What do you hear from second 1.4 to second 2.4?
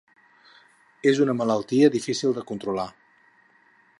malaltia difícil